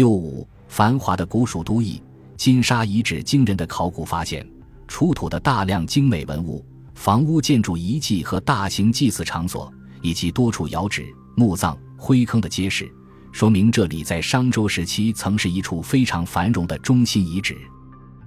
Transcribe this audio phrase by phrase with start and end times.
[0.00, 2.02] 六五，繁华的古蜀都邑，
[2.34, 4.48] 金沙遗址惊人的考古发现，
[4.88, 11.04] 出土的大量精美文物、房屋建筑遗迹和大型祭祀场所，以及多处窑址、
[11.36, 12.90] 墓葬、灰坑的揭示，
[13.30, 17.58] 说明这里在商周时期曾是一处非常繁荣的中心遗址。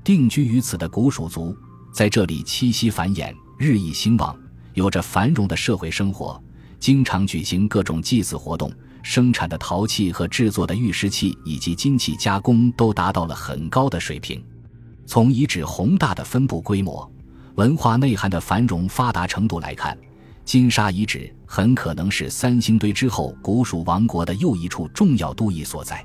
[0.03, 1.57] 定居于此的古蜀族，
[1.91, 4.37] 在这里栖息繁衍，日益兴旺，
[4.75, 6.39] 有着繁荣的社会生活，
[6.79, 8.71] 经常举行各种祭祀活动。
[9.03, 14.43] 生产的陶器和制作的玉石器以及金器加工都达到了很高的水平。
[15.05, 17.07] 从遗址宏大的分布规模、
[17.55, 19.95] 文化内涵的繁荣发达程度来看，
[20.45, 26.03] 金沙遗址很可能是三星堆之后古蜀王国的又一处重要都邑所在。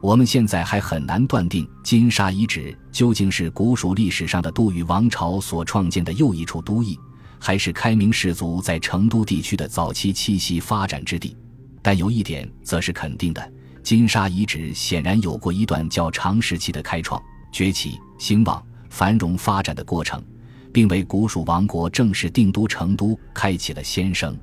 [0.00, 6.96] 我们现在还很难断定金沙遗址究竟是古蜀历史上的都虞王朝所创建的又一处都邑，
[7.40, 11.36] 还是开明氏族在成都地区的早期栖息发展之地。
[11.82, 20.22] 但有一点则是肯定的：金沙遗址显然有过一段较长时期的开创、崛起、兴旺、繁荣发展的过程，
[20.72, 24.36] 并为古蜀王国正式定都成都开启了先声。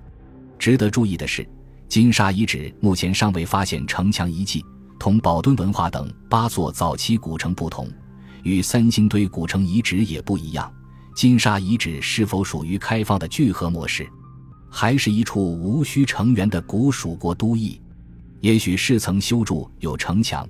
[0.58, 1.48] 值得注意的是，
[1.88, 4.66] 金沙遗址目前尚未发现城墙遗迹，
[4.98, 7.88] 同宝墩文化等八座早期古城不同，
[8.44, 10.72] 与三星堆古城遗址也不一样。
[11.16, 14.10] 金沙遗址是否属于开放的聚合模式？
[14.78, 17.80] 还是一处无需成员的古蜀国都邑，
[18.42, 20.46] 也许是曾修筑有城墙，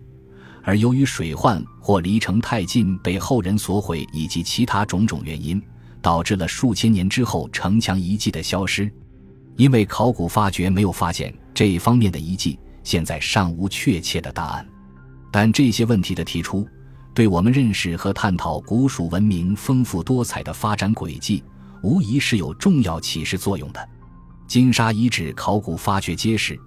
[0.64, 5.62] 而由于水患或离城太近被后人所毁，以及其他种种原因，
[6.02, 8.92] 导致了数千年之后城墙遗迹的消失。
[9.58, 14.68] 因为考古发掘没有发现这一方面的遗迹，现在尚无确切的答案。
[15.32, 16.68] 但这些问题的提出，
[17.14, 21.44] 对我们认识和探讨古蜀文明丰富多彩的发展轨迹，
[21.84, 23.90] 无疑是有重要启示作用的。
[24.48, 26.60] 金沙遗址考古发掘揭示，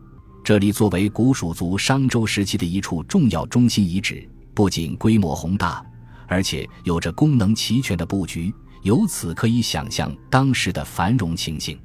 [0.42, 5.84] 这里作为古蜀族商周时期的一处重要中心遗址，不仅规模宏大，
[6.26, 8.52] 而且有着功能齐全的布局。
[8.82, 11.78] 由此可以想象当时的繁荣情形，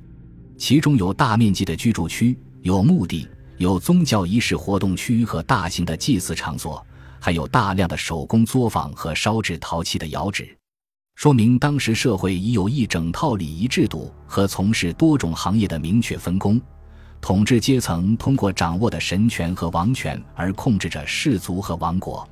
[0.57, 6.85] 其中有大面积的居住区，有墓地，有宗教仪式活动区和大型的祭祀场所，
[7.19, 10.55] 还有大量的手工作坊和烧制陶器的窑址。
[11.23, 16.59] 说明当时社会已有一整套礼仪制度和从事多种行业的明确分工，
[17.21, 22.27] 统治阶层通过掌握的神权和王权而控制着氏族和王国。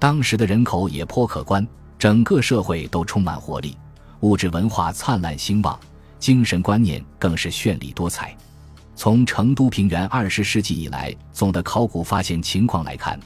[0.00, 1.64] 当时的人口也颇可观，
[1.96, 3.76] 整个社会都充满活力，
[4.22, 5.78] 物质文化灿烂兴旺，
[6.18, 8.36] 精神观念更是绚丽多彩。
[8.96, 13.16] 从成都平原二十世纪以来总的考古发现情况来看，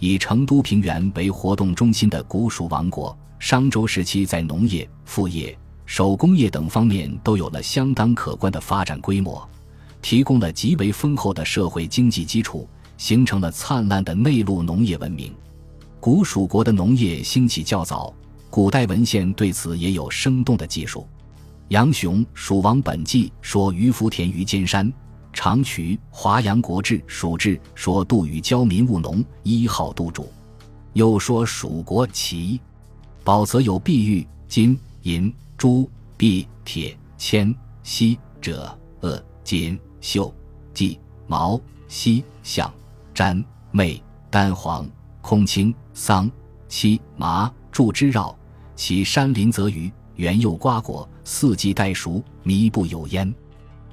[0.00, 3.16] 以成都平原为活动中心的古蜀王国。
[3.38, 9.48] 商周时期，在农业、副业、手工业等方面都有了相当可观的发展规模，
[10.00, 15.34] 提供了极为丰厚的社会经济基础，形成了灿烂的内陆农业文明。
[16.00, 18.14] 古蜀国的农业兴起较早，
[18.48, 21.06] 古代文献对此也有生动的记述。
[21.68, 24.92] 杨雄《蜀王本纪》说：“于福田于尖山，
[25.32, 30.32] 长渠《华阳国志·蜀志》说：“杜宇教民务农，一号督主。”
[30.94, 32.60] 又说蜀国齐。
[33.26, 40.32] 宝则有碧玉、金、银、珠、碧、铁、铅、锡、锗、锷、锦、绣、
[40.72, 42.72] 稷、毛、犀、象、
[43.12, 44.00] 毡、魅、
[44.30, 44.88] 丹黄、
[45.20, 46.30] 空青、桑、
[46.68, 48.32] 漆、麻、柱之绕。
[48.76, 53.34] 其山林则余，园柚瓜果，四季待熟，弥不有焉。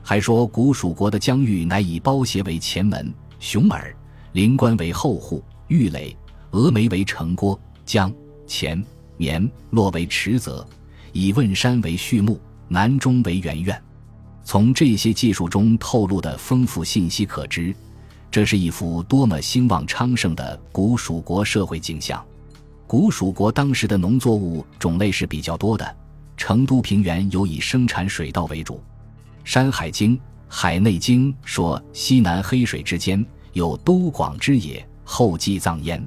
[0.03, 3.97] 还说古蜀国的疆域乃以包斜为前门，熊耳、
[4.33, 6.15] 灵关为后户，玉垒、
[6.51, 8.13] 峨眉为城郭，江、
[8.45, 8.79] 前。
[9.17, 10.65] 年落为池泽，
[11.11, 13.81] 以汶山为序幕，南中为园院。
[14.43, 17.73] 从这些技术中透露的丰富信息可知，
[18.29, 22.23] 这是一幅多么兴旺昌盛的古蜀国社会景象。
[22.85, 25.95] 古蜀国当时的农作物种类是比较多的，
[26.35, 28.75] 成都平原有以生产水稻为主。
[29.43, 36.05] 《山海经·海内经》说：“西南黑水之间有都广之野，后继藏焉。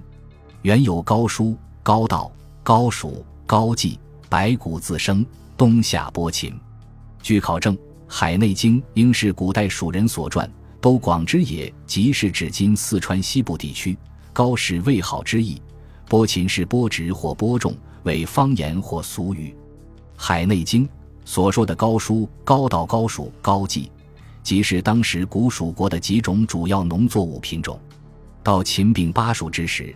[0.62, 2.30] 原有高叔、高道。”
[2.66, 3.96] 高蜀、高季、
[4.28, 5.24] 白骨自生，
[5.56, 6.52] 冬夏播禽。
[7.22, 7.76] 据考证，
[8.08, 10.52] 《海内经》应是古代蜀人所传。
[10.80, 13.96] 都广之野，即是指今四川西部地区。
[14.32, 15.62] 高是未好之意。
[16.08, 17.72] 播禽是播植或播种，
[18.02, 19.50] 为方言或俗语。
[20.16, 20.84] 《海内经》
[21.24, 23.92] 所说的高叔、高道、高蜀、高季，
[24.42, 27.78] 即是当时古蜀国的几种主要农作物品种。
[28.42, 29.94] 到秦并巴蜀之时。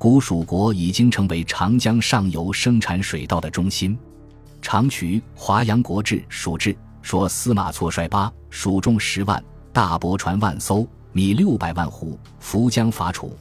[0.00, 3.98] 古蜀国已经成为长江上游生产水稻的中心。
[4.62, 9.44] 长渠《华阳国志·蜀志》说：“司马错率八蜀众十万，
[9.74, 13.36] 大驳船万艘，米六百万斛，浮江伐楚。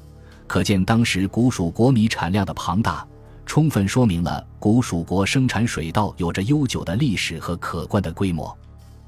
[0.48, 3.08] 可见当时古蜀国米产量的庞大，
[3.46, 8.54] 充分说明了古蜀国生产水稻有着悠久的历史和可观的规模。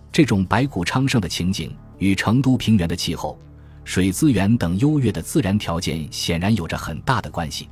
[0.10, 3.38] 这种百谷昌盛的情景与成都平原的气候、
[3.84, 7.70] 水资源等优越的自然条件显然有着很大的关系，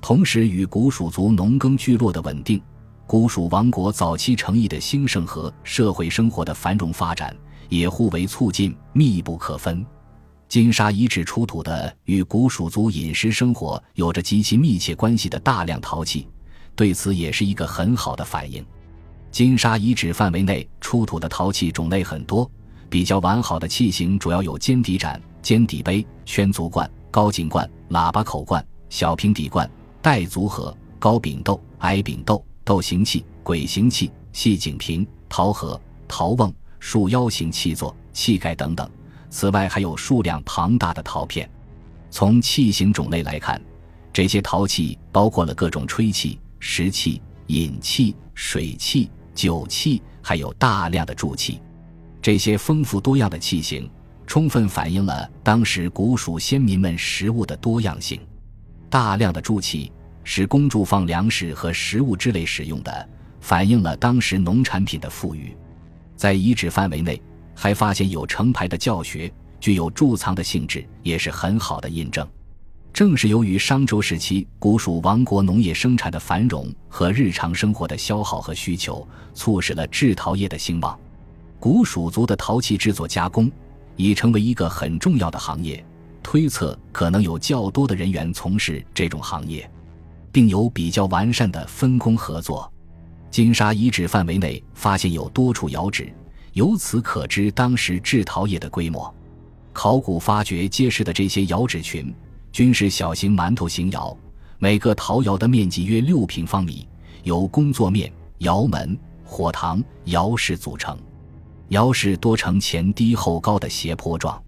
[0.00, 2.60] 同时与古蜀族农耕聚落的稳定、
[3.06, 7.34] 古蜀王国早期城邑的兴盛和社会生活的繁荣发展
[7.68, 9.84] 也互为促进，密不可分。
[10.48, 16.28] 金沙遗址出土的与古蜀族饮食生活有着极其密切关系的大量陶器，
[16.76, 18.64] 对此也是一个很好的反应。
[19.30, 22.48] 金沙遗址范围内出土的陶器种类很多，
[22.88, 29.68] 比较完好的器型主要有尖底盏、尖底杯、圈足罐、高颈罐、喇叭口罐、小平底罐、
[30.00, 38.88] 带足盒、高柄豆、矮柄豆、豆形器、鬼形器、细颈瓶、陶盒、陶瓮、束腰形器座、器盖等等。
[39.30, 41.50] 此外，还有数量庞大的陶片。
[42.10, 43.60] 从器型种类来看，
[44.12, 51.60] 这些陶器包括了各种吹器、食器、饮器、水器、酒器，还有大量的铸器。
[52.24, 53.86] 这些丰富多样的器型，
[54.26, 58.18] 充分反映了当时古蜀先民们食物的多样性。
[58.88, 59.92] 大量的铸器
[60.22, 63.08] 是供贮放粮食和食物之类使用的，
[63.42, 65.54] 反映了当时农产品的富裕。
[66.16, 67.20] 在遗址范围内。
[67.56, 72.26] 还发现有成排的教学，具有贮藏的性质，也是很好的印证。
[72.92, 80.98] 正是由于商周时期古蜀王国农业生产的繁荣和日常生活的消耗和需求，促使了制陶业的兴旺。
[81.64, 83.50] 古蜀族的陶器制作加工
[83.96, 85.82] 已成为一个很重要的行业，
[86.22, 89.66] 推测可能有较多的人员从事这种行业，
[90.30, 92.70] 并有比较完善的分工合作。
[93.30, 96.12] 金沙遗址范围内发现有多处窑址。
[96.52, 99.12] 由此可知，当时制陶业的规模。
[99.72, 102.14] 考古发掘揭示的这些窑址群，
[102.52, 104.14] 均是小型馒头形窑，
[104.58, 106.86] 每个陶窑的面积约六平方米，
[107.22, 108.94] 由工作面、窑门、
[109.24, 110.94] 火塘、窑室组成。
[111.68, 114.40] 窑室多呈前低后高的斜坡状。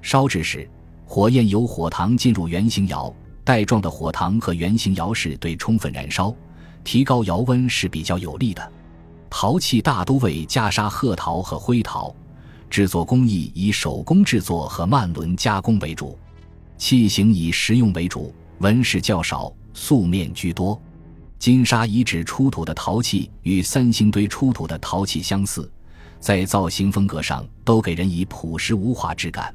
[0.00, 0.68] 烧制时，
[1.04, 3.14] 火焰由火塘进入圆形窑，
[3.44, 6.34] 带状的火塘和圆形窑室对充分燃烧，
[6.82, 8.72] 提高窑温是比较有利的。
[9.28, 12.14] 陶器大都为袈裟褐陶和灰陶，
[12.70, 16.18] 制作工艺以手工制作和慢轮加工为主，
[16.78, 20.80] 器型以实用为主，纹饰较少，素面居多。
[21.38, 25.70] 金沙遗址出土的陶器与三星堆出土的陶器相似，
[26.24, 29.54] 在造型风格上都给人以朴实无华之感，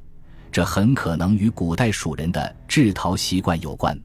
[0.51, 3.99] 这很可能与古代蜀人的制陶习惯有关。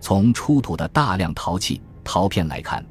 [0.00, 2.86] 从出土的大量陶器陶片来看。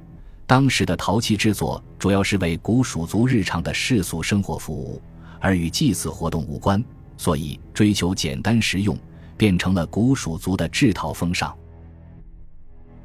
[0.46, 5.02] 当时的陶器制作主要是为古蜀族日常的世俗生活服务，
[5.40, 6.84] 而与祭祀活动无关，
[7.16, 9.00] 所以追求简单实用，
[9.38, 11.58] 变成了古蜀族的制陶风尚。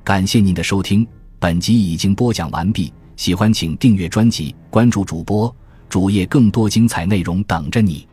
[0.02, 1.06] 感谢您的收听，
[1.38, 2.92] 本集已经播讲完毕。
[3.16, 5.54] 喜欢请订阅专辑，关注主播
[5.90, 8.06] 主页，更多精彩内容等着你。